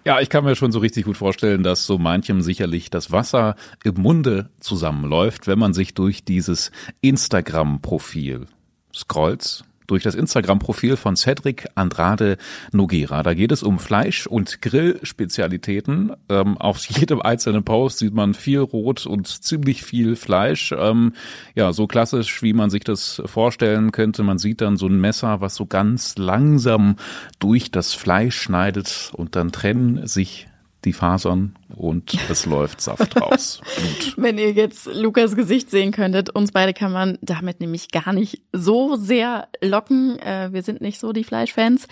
Ja, 0.04 0.20
ich 0.20 0.30
kann 0.30 0.44
mir 0.44 0.56
schon 0.56 0.72
so 0.72 0.80
richtig 0.80 1.06
gut 1.06 1.16
vorstellen, 1.16 1.62
dass 1.62 1.86
so 1.86 2.00
manchem 2.00 2.42
sicherlich 2.42 2.90
das 2.90 3.12
Wasser 3.12 3.56
im 3.84 4.02
Munde 4.02 4.50
zusammenläuft, 4.60 5.46
wenn 5.46 5.60
man 5.60 5.76
sich 5.76 5.94
durch 5.94 6.26
dieses 6.26 6.72
Instagram-Profil 7.02 8.48
scrollt 8.96 9.64
durch 9.92 10.04
das 10.04 10.16
Instagram-Profil 10.16 10.96
von 10.96 11.18
Cedric 11.18 11.68
Andrade 11.76 12.38
Noguera. 12.72 13.24
Da 13.24 13.34
geht 13.34 13.52
es 13.52 13.62
um 13.62 13.78
Fleisch- 13.78 14.26
und 14.26 14.62
Grillspezialitäten. 14.62 16.14
Ähm, 16.30 16.58
auf 16.58 16.86
jedem 16.86 17.22
einzelnen 17.22 17.66
Post 17.66 17.98
sieht 17.98 18.14
man 18.14 18.34
viel 18.34 18.60
Rot 18.60 19.06
und 19.06 19.28
ziemlich 19.28 19.84
viel 19.84 20.16
Fleisch. 20.16 20.74
Ähm, 20.78 21.12
ja, 21.56 21.74
so 21.74 21.88
klassisch, 21.88 22.42
wie 22.42 22.54
man 22.54 22.70
sich 22.70 22.86
das 22.86 23.22
vorstellen 23.26 23.92
könnte. 23.92 24.24
Man 24.24 24.38
sieht 24.38 24.62
dann 24.62 24.78
so 24.78 24.88
ein 24.88 24.98
Messer, 24.98 25.42
was 25.42 25.56
so 25.56 25.66
ganz 25.66 26.18
langsam 26.18 26.96
durch 27.40 27.70
das 27.70 27.94
Fleisch 27.94 28.40
schneidet 28.40 29.12
und 29.14 29.36
dann 29.36 29.52
trennen 29.52 30.08
sich 30.08 30.48
die 30.86 30.94
Fasern 30.94 31.56
und 31.76 32.18
es 32.30 32.46
läuft 32.46 32.82
Saft 32.82 33.20
raus. 33.20 33.62
Blut. 33.76 34.14
Wenn 34.18 34.38
ihr 34.38 34.52
jetzt 34.52 34.88
Lukas 34.94 35.36
Gesicht 35.36 35.70
sehen 35.70 35.92
könntet, 35.92 36.30
uns 36.30 36.52
beide 36.52 36.74
kann 36.74 36.92
man 36.92 37.18
damit 37.22 37.60
nämlich 37.60 37.92
gar 37.92 38.14
nicht 38.14 38.42
so 38.52 38.96
sehr 38.96 39.48
locken. 39.62 40.20
Äh, 40.20 40.50
wir 40.52 40.64
sind 40.64 40.82
nicht 40.82 41.00
so 41.00 41.14
die 41.14 41.24
Fleischfans. 41.24 41.88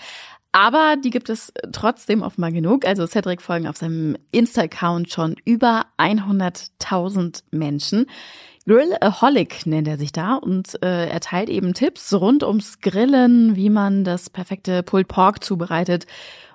Aber 0.52 0.96
die 1.02 1.10
gibt 1.10 1.28
es 1.28 1.52
trotzdem 1.72 2.22
offenbar 2.22 2.50
genug. 2.50 2.84
Also 2.84 3.06
Cedric 3.06 3.40
folgen 3.40 3.68
auf 3.68 3.76
seinem 3.76 4.16
Insta-Account 4.32 5.12
schon 5.12 5.36
über 5.44 5.86
100.000 5.98 7.44
Menschen. 7.52 8.06
Grillaholic 8.66 9.66
nennt 9.66 9.88
er 9.88 9.96
sich 9.96 10.12
da 10.12 10.34
und 10.34 10.80
äh, 10.82 11.08
er 11.08 11.20
teilt 11.20 11.48
eben 11.48 11.72
Tipps 11.74 12.12
rund 12.12 12.42
ums 12.42 12.80
Grillen, 12.80 13.56
wie 13.56 13.70
man 13.70 14.04
das 14.04 14.28
perfekte 14.28 14.82
Pulled 14.82 15.08
Pork 15.08 15.42
zubereitet 15.42 16.06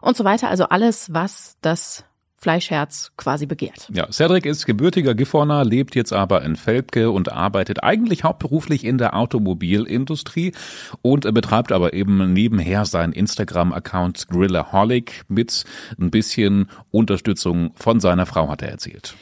und 0.01 0.15
so 0.15 0.23
weiter. 0.23 0.49
Also 0.49 0.65
alles, 0.65 1.13
was 1.13 1.57
das 1.61 2.05
Fleischherz 2.45 3.11
quasi 3.17 3.47
begehrt. 3.47 3.89
Ja, 3.91 4.07
Cedric 4.11 4.45
ist 4.45 4.67
gebürtiger 4.67 5.15
Gifhorner, 5.15 5.65
lebt 5.65 5.95
jetzt 5.95 6.13
aber 6.13 6.43
in 6.43 6.55
Felbke 6.55 7.09
und 7.09 7.31
arbeitet 7.31 7.83
eigentlich 7.83 8.23
hauptberuflich 8.23 8.85
in 8.85 8.99
der 8.99 9.15
Automobilindustrie 9.15 10.53
und 11.01 11.33
betreibt 11.33 11.71
aber 11.71 11.93
eben 11.93 12.33
nebenher 12.33 12.85
seinen 12.85 13.13
Instagram-Account 13.13 14.27
Grillaholic 14.27 15.23
mit 15.27 15.63
ein 15.99 16.11
bisschen 16.11 16.69
Unterstützung 16.91 17.71
von 17.73 17.99
seiner 17.99 18.27
Frau, 18.27 18.47
hat 18.47 18.61
er 18.61 18.69
erzählt. 18.69 19.15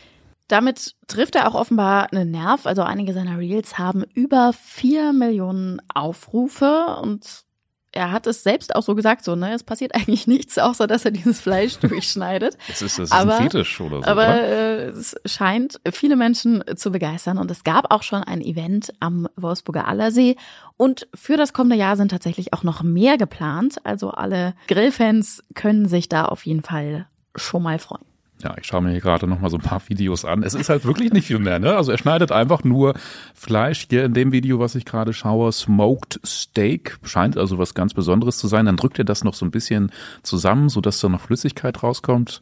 Damit 0.50 0.96
trifft 1.08 1.36
er 1.36 1.48
auch 1.48 1.56
offenbar 1.56 2.12
einen 2.12 2.30
Nerv. 2.30 2.66
Also 2.66 2.82
einige 2.82 3.14
seiner 3.14 3.40
Reels 3.40 3.78
haben 3.78 4.04
über 4.14 4.52
vier 4.52 5.14
Millionen 5.14 5.82
Aufrufe 5.94 6.98
und 7.02 7.46
er 7.94 8.12
hat 8.12 8.28
es 8.28 8.44
selbst 8.44 8.76
auch 8.76 8.84
so 8.84 8.96
gesagt, 8.96 9.24
so, 9.24 9.36
ne, 9.36 9.54
es 9.54 9.64
passiert 9.64 9.96
eigentlich 9.96 10.28
nichts, 10.28 10.58
außer 10.58 10.88
dass 10.88 11.06
er 11.06 11.12
dieses 11.12 11.40
Fleisch 11.40 11.78
durchschneidet. 11.80 12.58
Das 12.68 12.82
ist, 12.82 13.00
das 13.00 13.06
ist 13.06 13.12
aber, 13.12 13.38
ein 13.38 13.44
Fetisch 13.44 13.80
oder 13.80 14.02
so. 14.02 14.04
Aber 14.04 14.28
äh, 14.28 14.88
es 14.90 15.16
scheint 15.26 15.80
viele 15.92 16.16
Menschen 16.16 16.64
zu 16.76 16.92
begeistern 16.92 17.38
und 17.38 17.50
es 17.52 17.64
gab 17.64 17.92
auch 17.94 18.04
schon 18.04 18.24
ein 18.24 18.42
Event 18.42 18.94
am 19.00 19.28
Wolfsburger 19.36 19.88
Allersee 19.88 20.36
und 20.78 21.08
für 21.14 21.38
das 21.38 21.54
kommende 21.54 21.78
Jahr 21.78 21.96
sind 21.96 22.10
tatsächlich 22.10 22.54
auch 22.54 22.64
noch 22.64 22.84
mehr 22.84 23.18
geplant. 23.18 23.78
Also 23.84 24.12
alle 24.12 24.56
Grillfans 24.68 25.44
können 25.54 25.88
sich 25.88 26.10
da 26.10 26.26
auf 26.26 26.46
jeden 26.46 26.64
Fall 26.64 27.08
schon 27.36 27.64
mal 27.64 27.80
freuen. 27.80 28.06
Ja, 28.44 28.56
ich 28.60 28.66
schaue 28.68 28.82
mir 28.82 28.92
hier 28.92 29.00
gerade 29.00 29.26
noch 29.26 29.40
mal 29.40 29.50
so 29.50 29.58
ein 29.58 29.62
paar 29.64 29.82
Videos 29.88 30.26
an. 30.26 30.44
Es 30.44 30.54
ist 30.54 30.70
halt 30.70 30.84
wirklich 30.86 31.14
nicht 31.14 31.28
viel 31.28 31.40
mehr, 31.40 31.60
ne? 31.60 31.76
Also 31.76 31.92
er 31.94 31.98
schneidet 31.98 32.32
einfach 32.32 32.64
nur 32.64 32.94
Fleisch. 33.34 33.88
Hier 33.90 34.04
in 34.04 34.14
dem 34.14 34.32
Video, 34.34 34.60
was 34.60 34.76
ich 34.76 34.84
gerade 34.86 35.14
schaue, 35.14 35.52
Smoked 35.52 36.20
Steak. 36.26 36.98
Scheint 37.04 37.38
also 37.38 37.58
was 37.58 37.74
ganz 37.74 37.94
Besonderes 37.94 38.38
zu 38.38 38.48
sein. 38.48 38.66
Dann 38.66 38.78
drückt 38.78 39.00
er 39.00 39.06
das 39.06 39.24
noch 39.24 39.34
so 39.34 39.46
ein 39.46 39.52
bisschen 39.52 39.92
zusammen, 40.24 40.68
sodass 40.70 41.00
da 41.00 41.08
noch 41.10 41.22
Flüssigkeit 41.22 41.82
rauskommt. 41.82 42.42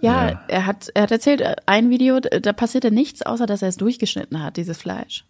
Ja, 0.00 0.30
Ja. 0.30 0.40
er 0.48 0.66
hat, 0.66 0.90
er 0.94 1.02
hat 1.02 1.10
erzählt, 1.10 1.40
äh, 1.40 1.56
ein 1.66 1.90
Video, 1.90 2.20
da 2.20 2.52
passierte 2.52 2.90
nichts, 2.90 3.22
außer 3.22 3.46
dass 3.46 3.62
er 3.62 3.68
es 3.68 3.76
durchgeschnitten 3.76 4.42
hat, 4.42 4.56
dieses 4.56 4.78
Fleisch. 4.78 5.24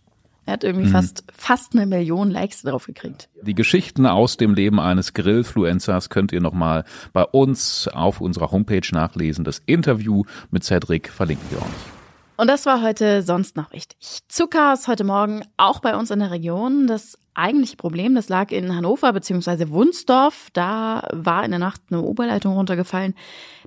Er 0.46 0.54
hat 0.54 0.64
irgendwie 0.64 0.88
fast, 0.88 1.24
fast 1.32 1.74
eine 1.74 1.86
Million 1.86 2.30
Likes 2.30 2.62
drauf 2.62 2.86
gekriegt. 2.86 3.28
Die 3.42 3.54
Geschichten 3.54 4.06
aus 4.06 4.36
dem 4.36 4.54
Leben 4.54 4.78
eines 4.78 5.14
Grillfluencers 5.14 6.10
könnt 6.10 6.32
ihr 6.32 6.40
nochmal 6.40 6.84
bei 7.12 7.24
uns 7.24 7.88
auf 7.88 8.20
unserer 8.20 8.50
Homepage 8.50 8.86
nachlesen. 8.92 9.44
Das 9.44 9.62
Interview 9.64 10.24
mit 10.50 10.64
Cedric 10.64 11.08
verlinken 11.08 11.46
wir 11.50 11.58
euch. 11.58 12.03
Und 12.36 12.48
das 12.48 12.66
war 12.66 12.82
heute 12.82 13.22
sonst 13.22 13.56
noch 13.56 13.72
wichtig. 13.72 13.96
Zuckerhaus 14.28 14.88
heute 14.88 15.04
Morgen 15.04 15.42
auch 15.56 15.80
bei 15.80 15.96
uns 15.96 16.10
in 16.10 16.18
der 16.18 16.32
Region. 16.32 16.88
Das 16.88 17.16
eigentliche 17.34 17.76
Problem, 17.76 18.14
das 18.16 18.28
lag 18.28 18.50
in 18.50 18.74
Hannover 18.74 19.12
bzw. 19.12 19.68
Wunsdorf. 19.68 20.48
Da 20.52 21.06
war 21.12 21.44
in 21.44 21.52
der 21.52 21.60
Nacht 21.60 21.80
eine 21.90 22.02
Oberleitung 22.02 22.54
runtergefallen. 22.54 23.14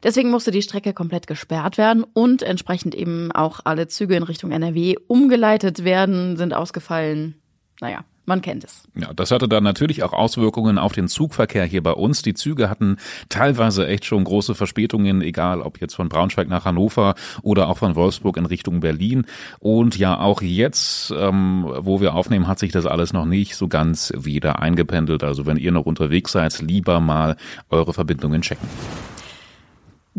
Deswegen 0.04 0.32
musste 0.32 0.52
die 0.52 0.62
Strecke 0.62 0.94
komplett 0.94 1.28
gesperrt 1.28 1.78
werden 1.78 2.04
und 2.04 2.42
entsprechend 2.44 2.94
eben 2.94 3.32
auch 3.32 3.62
alle 3.64 3.88
Züge 3.88 4.16
in 4.16 4.24
Richtung 4.24 4.52
NRW 4.52 4.96
umgeleitet 5.08 5.86
werden, 5.86 6.36
sind 6.36 6.54
ausgefallen. 6.54 7.42
Naja, 7.80 8.04
man 8.28 8.42
kennt 8.42 8.66
es. 8.66 8.84
Ja, 8.94 9.14
das 9.14 9.32
hatte 9.32 9.48
dann 9.48 9.64
natürlich 9.64 10.04
auch 10.04 10.12
Auswirkungen 10.12 10.78
auf 10.78 10.92
den 10.92 11.08
Zugverkehr 11.08 11.64
hier 11.64 11.82
bei 11.82 11.94
uns. 11.94 12.22
Die 12.22 12.34
Züge 12.34 12.70
hatten 12.70 12.98
teilweise 13.30 13.88
echt 13.88 14.04
schon 14.04 14.26
große 14.26 14.54
Verspätungen, 14.54 15.22
egal 15.22 15.62
ob 15.62 15.80
jetzt 15.80 15.96
von 15.96 16.10
Braunschweig 16.10 16.50
nach 16.50 16.66
Hannover 16.66 17.16
oder 17.42 17.70
auch 17.70 17.78
von 17.78 17.96
Wolfsburg 17.96 18.36
in 18.36 18.46
Richtung 18.46 18.82
Berlin. 18.82 19.26
Und 19.60 19.98
ja, 19.98 20.20
auch 20.20 20.42
jetzt, 20.42 21.14
ähm, 21.18 21.66
wo 21.80 22.02
wir 22.02 22.16
aufnehmen, 22.16 22.48
hat 22.48 22.60
sich 22.60 22.74
das 22.74 22.86
alles 22.86 23.14
noch 23.14 23.26
nicht 23.26 23.56
so 23.56 23.70
ganz 23.70 24.12
wieder 24.16 24.60
eingependelt. 24.62 25.24
Also 25.24 25.46
wenn 25.46 25.58
ihr 25.58 25.72
noch 25.72 25.86
unterwegs 25.86 26.34
seid, 26.34 26.60
lieber 26.60 27.00
mal 27.00 27.38
eure 27.70 27.94
Verbindungen 27.94 28.42
checken. 28.42 28.68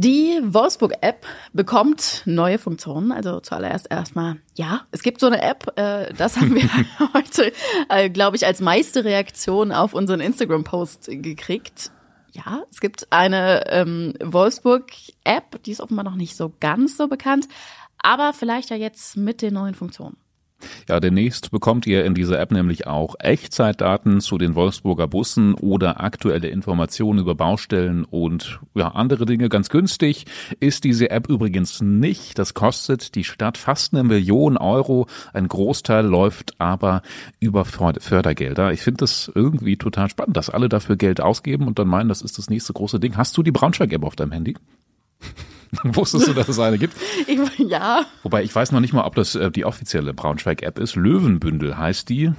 Die 0.00 0.38
Wolfsburg-App 0.44 1.26
bekommt 1.52 2.22
neue 2.24 2.58
Funktionen. 2.58 3.10
Also 3.10 3.40
zuallererst 3.40 3.90
erstmal, 3.90 4.36
ja, 4.54 4.82
es 4.92 5.02
gibt 5.02 5.18
so 5.18 5.26
eine 5.26 5.42
App. 5.42 5.76
Äh, 5.76 6.14
das 6.14 6.36
haben 6.36 6.54
wir 6.54 6.62
heute, 7.14 7.52
äh, 7.88 8.08
glaube 8.08 8.36
ich, 8.36 8.46
als 8.46 8.60
meiste 8.60 9.02
Reaktion 9.02 9.72
auf 9.72 9.94
unseren 9.94 10.20
Instagram-Post 10.20 11.06
gekriegt. 11.10 11.90
Ja, 12.30 12.62
es 12.70 12.78
gibt 12.78 13.08
eine 13.10 13.68
ähm, 13.72 14.14
Wolfsburg-App, 14.22 15.64
die 15.64 15.72
ist 15.72 15.80
offenbar 15.80 16.04
noch 16.04 16.14
nicht 16.14 16.36
so 16.36 16.54
ganz 16.60 16.96
so 16.96 17.08
bekannt, 17.08 17.48
aber 18.00 18.32
vielleicht 18.32 18.70
ja 18.70 18.76
jetzt 18.76 19.16
mit 19.16 19.42
den 19.42 19.54
neuen 19.54 19.74
Funktionen. 19.74 20.16
Ja, 20.88 21.00
demnächst 21.00 21.50
bekommt 21.50 21.86
ihr 21.86 22.04
in 22.04 22.14
dieser 22.14 22.40
App 22.40 22.50
nämlich 22.50 22.86
auch 22.86 23.14
Echtzeitdaten 23.18 24.20
zu 24.20 24.38
den 24.38 24.54
Wolfsburger 24.54 25.06
Bussen 25.06 25.54
oder 25.54 26.00
aktuelle 26.00 26.48
Informationen 26.48 27.20
über 27.20 27.34
Baustellen 27.34 28.04
und 28.04 28.58
ja, 28.74 28.88
andere 28.88 29.26
Dinge. 29.26 29.48
Ganz 29.48 29.68
günstig 29.68 30.26
ist 30.60 30.84
diese 30.84 31.10
App 31.10 31.28
übrigens 31.28 31.80
nicht. 31.80 32.38
Das 32.38 32.54
kostet 32.54 33.14
die 33.14 33.24
Stadt 33.24 33.56
fast 33.56 33.94
eine 33.94 34.02
Million 34.02 34.56
Euro. 34.56 35.06
Ein 35.32 35.48
Großteil 35.48 36.04
läuft 36.04 36.60
aber 36.60 37.02
über 37.38 37.64
Fördergelder. 37.64 38.72
Ich 38.72 38.82
finde 38.82 38.98
das 38.98 39.30
irgendwie 39.34 39.76
total 39.76 40.10
spannend, 40.10 40.36
dass 40.36 40.50
alle 40.50 40.68
dafür 40.68 40.96
Geld 40.96 41.20
ausgeben 41.20 41.66
und 41.66 41.78
dann 41.78 41.88
meinen, 41.88 42.08
das 42.08 42.22
ist 42.22 42.38
das 42.38 42.50
nächste 42.50 42.72
große 42.72 42.98
Ding. 42.98 43.16
Hast 43.16 43.36
du 43.36 43.42
die 43.42 43.52
Braunschweig-App 43.52 44.04
auf 44.04 44.16
deinem 44.16 44.32
Handy? 44.32 44.56
Wusstest 45.84 46.28
du, 46.28 46.32
dass 46.34 46.48
es 46.48 46.58
eine 46.58 46.78
gibt? 46.78 46.94
Ich, 47.26 47.38
ja, 47.58 48.06
Wobei 48.22 48.42
ich 48.42 48.54
weiß 48.54 48.72
noch 48.72 48.80
nicht 48.80 48.92
mal, 48.92 49.04
ob 49.04 49.14
das 49.14 49.34
äh, 49.34 49.50
die 49.50 49.64
offizielle 49.64 50.14
Braunschweig-App 50.14 50.78
ist. 50.78 50.96
Löwenbündel 50.96 51.76
heißt 51.76 52.08
die. 52.08 52.32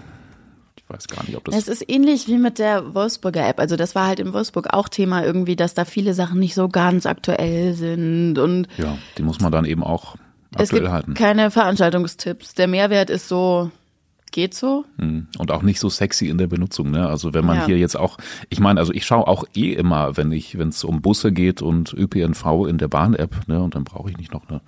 Ich 0.77 0.83
weiß 0.87 1.07
gar 1.07 1.23
nicht, 1.25 1.37
ob 1.37 1.45
das. 1.45 1.55
es 1.55 1.67
ist 1.67 1.87
ähnlich 1.87 2.27
wie 2.27 2.37
mit 2.37 2.57
der 2.57 2.95
Wolfsburger 2.95 3.47
App. 3.47 3.59
Also 3.59 3.75
das 3.75 3.93
war 3.93 4.07
halt 4.07 4.19
in 4.19 4.33
Wolfsburg 4.33 4.73
auch 4.73 4.89
Thema 4.89 5.23
irgendwie, 5.23 5.55
dass 5.55 5.75
da 5.75 5.85
viele 5.85 6.13
Sachen 6.15 6.39
nicht 6.39 6.55
so 6.55 6.67
ganz 6.67 7.05
aktuell 7.05 7.73
sind 7.75 8.39
und 8.39 8.67
ja, 8.77 8.97
die 9.17 9.23
muss 9.23 9.39
man 9.39 9.51
dann 9.51 9.65
eben 9.65 9.83
auch 9.83 10.15
es 10.55 10.61
aktuell 10.61 10.81
gibt 10.81 10.91
halten. 10.91 11.13
keine 11.13 11.51
Veranstaltungstipps. 11.51 12.55
Der 12.55 12.67
Mehrwert 12.67 13.11
ist 13.11 13.27
so, 13.27 13.69
geht 14.31 14.53
so. 14.53 14.85
Hm. 14.97 15.27
Und 15.37 15.51
auch 15.51 15.61
nicht 15.61 15.79
so 15.79 15.89
sexy 15.89 16.27
in 16.27 16.37
der 16.37 16.47
Benutzung. 16.47 16.91
Ne? 16.91 17.07
Also 17.07 17.33
wenn 17.33 17.45
man 17.45 17.57
Ja. 17.59 17.65
hier 17.65 17.77
jetzt 17.77 17.95
auch, 17.97 18.17
ich 18.49 18.59
meine, 18.59 18.79
also 18.79 18.93
ich 18.93 19.05
schaue 19.05 19.27
auch 19.27 19.43
eh 19.55 19.73
immer, 19.73 20.17
wenn 20.17 20.31
ich, 20.31 20.57
wenn 20.57 20.69
es 20.69 20.83
um 20.83 21.01
Busse 21.01 21.31
geht 21.31 21.61
und 21.61 21.93
ÖPNV 21.93 22.67
in 22.67 22.77
der 22.77 22.87
Bahn-App, 22.87 23.47
ne, 23.47 23.61
und 23.61 23.75
dann 23.75 23.83
brauche 23.83 24.09
ich 24.09 24.17
nicht 24.17 24.31
noch 24.33 24.47
eine 24.49 24.61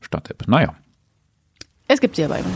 Stadt-App. 0.00 0.48
Naja. 0.48 0.74
Es 1.88 2.00
gibt 2.00 2.16
sie 2.16 2.24
aber 2.24 2.38
immer. 2.38 2.48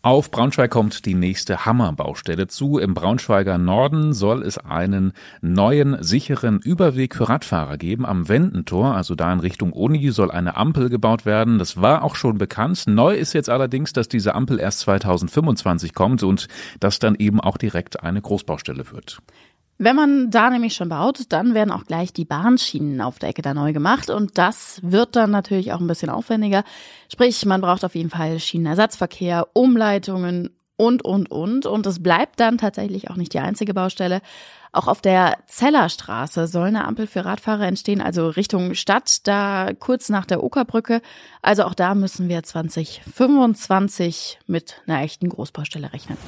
Auf 0.00 0.30
Braunschweig 0.30 0.70
kommt 0.70 1.06
die 1.06 1.14
nächste 1.14 1.66
Hammerbaustelle 1.66 2.46
zu. 2.46 2.78
Im 2.78 2.94
Braunschweiger 2.94 3.58
Norden 3.58 4.12
soll 4.12 4.44
es 4.44 4.56
einen 4.56 5.12
neuen, 5.40 6.00
sicheren 6.00 6.60
Überweg 6.60 7.16
für 7.16 7.28
Radfahrer 7.28 7.78
geben. 7.78 8.06
Am 8.06 8.28
Wendentor, 8.28 8.94
also 8.94 9.16
da 9.16 9.32
in 9.32 9.40
Richtung 9.40 9.72
Uni, 9.72 10.12
soll 10.12 10.30
eine 10.30 10.56
Ampel 10.56 10.88
gebaut 10.88 11.26
werden. 11.26 11.58
Das 11.58 11.80
war 11.80 12.04
auch 12.04 12.14
schon 12.14 12.38
bekannt. 12.38 12.84
Neu 12.86 13.16
ist 13.16 13.32
jetzt 13.32 13.50
allerdings, 13.50 13.92
dass 13.92 14.08
diese 14.08 14.36
Ampel 14.36 14.60
erst 14.60 14.80
2025 14.80 15.94
kommt 15.94 16.22
und 16.22 16.46
das 16.78 17.00
dann 17.00 17.16
eben 17.16 17.40
auch 17.40 17.56
direkt 17.56 18.00
eine 18.00 18.22
Großbaustelle 18.22 18.92
wird. 18.92 19.18
Wenn 19.80 19.94
man 19.94 20.30
da 20.30 20.50
nämlich 20.50 20.74
schon 20.74 20.88
baut, 20.88 21.26
dann 21.28 21.54
werden 21.54 21.70
auch 21.70 21.84
gleich 21.84 22.12
die 22.12 22.24
Bahnschienen 22.24 23.00
auf 23.00 23.20
der 23.20 23.28
Ecke 23.28 23.42
da 23.42 23.54
neu 23.54 23.72
gemacht 23.72 24.10
und 24.10 24.36
das 24.36 24.80
wird 24.82 25.14
dann 25.14 25.30
natürlich 25.30 25.72
auch 25.72 25.78
ein 25.78 25.86
bisschen 25.86 26.10
aufwendiger. 26.10 26.64
Sprich, 27.12 27.46
man 27.46 27.60
braucht 27.60 27.84
auf 27.84 27.94
jeden 27.94 28.10
Fall 28.10 28.40
Schienenersatzverkehr, 28.40 29.46
Umleitungen 29.52 30.50
und, 30.76 31.04
und, 31.04 31.30
und. 31.30 31.66
Und 31.66 31.86
es 31.86 32.02
bleibt 32.02 32.40
dann 32.40 32.58
tatsächlich 32.58 33.08
auch 33.08 33.16
nicht 33.16 33.34
die 33.34 33.38
einzige 33.38 33.72
Baustelle. 33.72 34.20
Auch 34.72 34.88
auf 34.88 35.00
der 35.00 35.38
Zellerstraße 35.46 36.48
soll 36.48 36.68
eine 36.68 36.84
Ampel 36.84 37.06
für 37.06 37.24
Radfahrer 37.24 37.66
entstehen, 37.66 38.00
also 38.00 38.28
Richtung 38.28 38.74
Stadt, 38.74 39.26
da 39.26 39.70
kurz 39.78 40.08
nach 40.08 40.26
der 40.26 40.42
Okerbrücke. 40.42 41.02
Also 41.40 41.64
auch 41.64 41.74
da 41.74 41.94
müssen 41.94 42.28
wir 42.28 42.42
2025 42.42 44.40
mit 44.46 44.82
einer 44.86 45.02
echten 45.02 45.28
Großbaustelle 45.28 45.92
rechnen. 45.92 46.18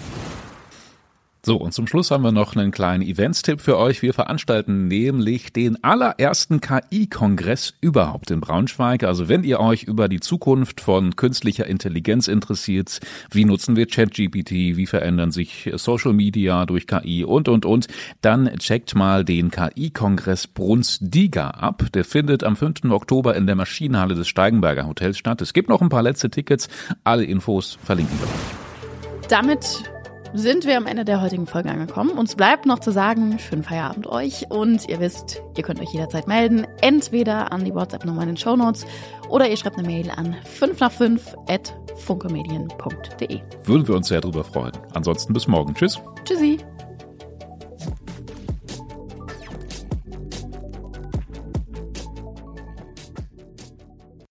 So, 1.42 1.56
und 1.56 1.72
zum 1.72 1.86
Schluss 1.86 2.10
haben 2.10 2.22
wir 2.22 2.32
noch 2.32 2.54
einen 2.54 2.70
kleinen 2.70 3.02
Events-Tipp 3.02 3.62
für 3.62 3.78
euch. 3.78 4.02
Wir 4.02 4.12
veranstalten 4.12 4.88
nämlich 4.88 5.54
den 5.54 5.82
allerersten 5.82 6.60
KI-Kongress 6.60 7.72
überhaupt 7.80 8.30
in 8.30 8.42
Braunschweig. 8.42 9.04
Also 9.04 9.30
wenn 9.30 9.42
ihr 9.42 9.58
euch 9.58 9.84
über 9.84 10.08
die 10.08 10.20
Zukunft 10.20 10.82
von 10.82 11.16
künstlicher 11.16 11.66
Intelligenz 11.66 12.28
interessiert, 12.28 13.00
wie 13.30 13.46
nutzen 13.46 13.74
wir 13.74 13.86
ChatGPT, 13.86 14.50
wie 14.50 14.86
verändern 14.86 15.30
sich 15.30 15.70
Social 15.76 16.12
Media 16.12 16.66
durch 16.66 16.86
KI 16.86 17.24
und, 17.24 17.48
und, 17.48 17.64
und, 17.64 17.86
dann 18.20 18.54
checkt 18.58 18.94
mal 18.94 19.24
den 19.24 19.50
KI-Kongress 19.50 20.46
Brunsdiga 20.46 21.48
ab. 21.52 21.84
Der 21.94 22.04
findet 22.04 22.44
am 22.44 22.54
5. 22.54 22.84
Oktober 22.90 23.34
in 23.34 23.46
der 23.46 23.56
Maschinenhalle 23.56 24.14
des 24.14 24.28
Steigenberger 24.28 24.86
Hotels 24.86 25.16
statt. 25.16 25.40
Es 25.40 25.54
gibt 25.54 25.70
noch 25.70 25.80
ein 25.80 25.88
paar 25.88 26.02
letzte 26.02 26.28
Tickets. 26.28 26.68
Alle 27.02 27.24
Infos 27.24 27.78
verlinken 27.82 28.18
wir 28.18 28.26
euch. 28.26 29.28
Damit 29.30 29.84
sind 30.32 30.64
wir 30.64 30.76
am 30.76 30.86
Ende 30.86 31.04
der 31.04 31.20
heutigen 31.20 31.46
Folge 31.46 31.70
angekommen. 31.70 32.10
Uns 32.10 32.34
bleibt 32.34 32.66
noch 32.66 32.78
zu 32.78 32.92
sagen, 32.92 33.38
schönen 33.38 33.62
Feierabend 33.62 34.06
euch 34.06 34.50
und 34.50 34.88
ihr 34.88 35.00
wisst, 35.00 35.42
ihr 35.56 35.62
könnt 35.62 35.80
euch 35.80 35.92
jederzeit 35.92 36.26
melden, 36.26 36.66
entweder 36.80 37.52
an 37.52 37.64
die 37.64 37.74
WhatsApp-Nummer 37.74 38.22
in 38.22 38.28
den 38.28 38.36
Shownotes 38.36 38.86
oder 39.28 39.48
ihr 39.48 39.56
schreibt 39.56 39.78
eine 39.78 39.86
Mail 39.86 40.10
an 40.10 40.36
5 40.44 40.80
nach 40.80 40.92
5 40.92 41.34
at 41.48 41.74
funkemedien.de. 41.96 43.40
Würden 43.64 43.88
wir 43.88 43.96
uns 43.96 44.08
sehr 44.08 44.20
drüber 44.20 44.44
freuen. 44.44 44.72
Ansonsten 44.94 45.32
bis 45.32 45.46
morgen. 45.46 45.74
Tschüss. 45.74 46.00
Tschüssi! 46.24 46.58